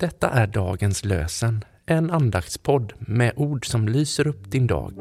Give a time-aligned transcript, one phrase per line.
[0.00, 4.92] Detta är dagens lösen, en andaktspodd med ord som lyser upp din dag.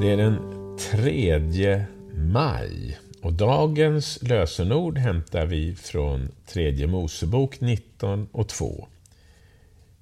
[0.00, 0.38] Det är den
[0.78, 1.84] 3
[2.14, 8.86] maj och dagens lösenord hämtar vi från tredje Mosebok 19 och 2.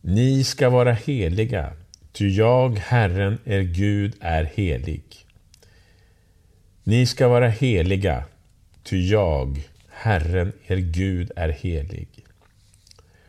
[0.00, 1.72] Ni ska vara heliga,
[2.12, 5.02] ty jag, Herren, er Gud, är helig.
[6.84, 8.24] Ni ska vara heliga,
[8.82, 12.08] ty jag, Herren, er Gud, är helig.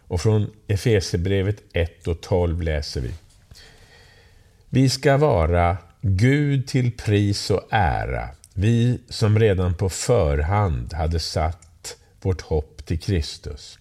[0.07, 3.12] Och från Efesebrevet 1 och 12 läser vi.
[4.70, 11.98] Vi ska vara Gud till pris och ära, vi som redan på förhand hade satt
[12.21, 13.79] vårt hopp till Kristus.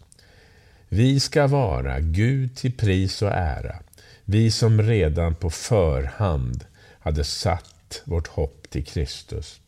[0.93, 3.77] Vi ska vara Gud till pris och ära,
[4.25, 6.65] vi som redan på förhand
[7.01, 9.61] hade satt vårt hopp till Kristus.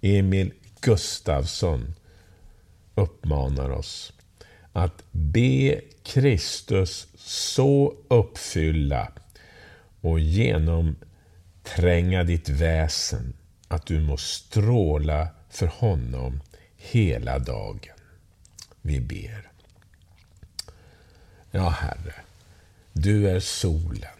[0.00, 1.94] Emil Gustafsson
[2.94, 4.12] uppmanar oss
[4.72, 9.12] att be Kristus så uppfylla
[10.00, 13.32] och genomtränga ditt väsen
[13.68, 16.40] att du må stråla för honom
[16.76, 17.96] hela dagen.
[18.82, 19.50] Vi ber.
[21.52, 22.14] Ja, Herre,
[22.92, 24.18] du är solen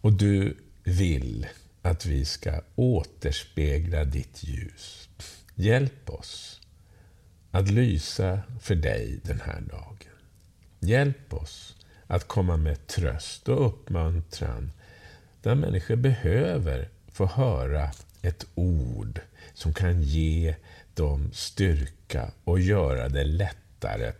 [0.00, 1.46] och du vill
[1.82, 5.08] att vi ska återspegla ditt ljus.
[5.54, 6.60] Hjälp oss
[7.50, 10.12] att lysa för dig den här dagen.
[10.80, 11.76] Hjälp oss
[12.06, 14.72] att komma med tröst och uppmuntran
[15.42, 17.90] där människor behöver få höra
[18.22, 19.20] ett ord
[19.54, 20.54] som kan ge
[20.94, 24.12] dem styrka och göra det lättare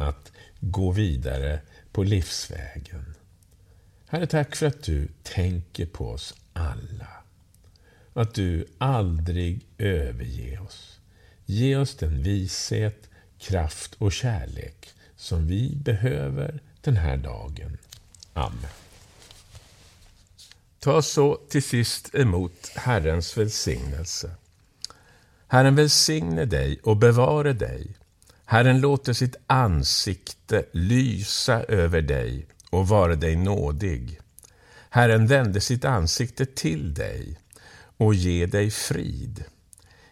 [0.00, 1.60] att gå vidare
[1.92, 3.14] på livsvägen.
[4.06, 7.08] Herre, tack för att du tänker på oss alla.
[8.12, 10.98] Att du aldrig överger oss.
[11.46, 17.78] Ge oss den vishet, kraft och kärlek som vi behöver den här dagen.
[18.32, 18.70] Amen.
[20.78, 24.30] Ta så till sist emot Herrens välsignelse.
[25.46, 27.96] Herren välsigne dig och bevare dig.
[28.50, 34.20] Herren låter sitt ansikte lysa över dig och vara dig nådig.
[34.88, 37.38] Herren vände sitt ansikte till dig
[37.96, 39.44] och ge dig frid.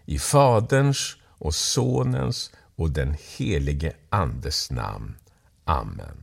[0.04, 5.16] I Faderns och Sonens och den helige Andes namn.
[5.64, 6.22] Amen.